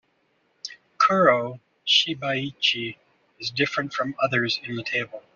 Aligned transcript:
Kuro-Shibuichi 0.97 2.97
is 3.39 3.51
different 3.51 3.93
from 3.93 4.15
others 4.19 4.59
in 4.63 4.75
the 4.75 4.81
table. 4.81 5.21